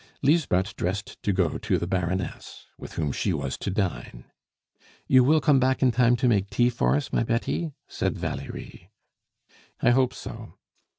Lisbeth 0.23 0.75
dressed 0.75 1.21
to 1.21 1.31
go 1.31 1.59
to 1.59 1.77
the 1.77 1.85
Baroness, 1.85 2.65
with 2.75 2.93
whom 2.93 3.11
she 3.11 3.33
was 3.33 3.55
to 3.59 3.69
dine. 3.69 4.23
"You 5.05 5.23
will 5.23 5.39
come 5.39 5.59
back 5.59 5.83
in 5.83 5.91
time 5.91 6.15
to 6.15 6.27
make 6.27 6.49
tea 6.49 6.71
for 6.71 6.95
us, 6.95 7.13
my 7.13 7.21
Betty?" 7.21 7.73
said 7.87 8.17
Valerie. 8.17 8.89
"I 9.79 9.91
hope 9.91 10.15
so." 10.15 10.55